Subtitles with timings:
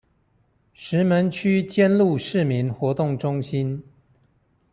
[0.73, 3.83] 石門區尖鹿市民活動中心